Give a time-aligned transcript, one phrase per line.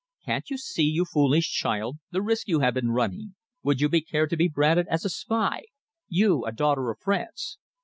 [0.25, 3.35] Can't you see, you foolish child, the risk you have been running?
[3.61, 5.65] Would you care to be branded as a spy?
[6.07, 7.59] you, a daughter of France?"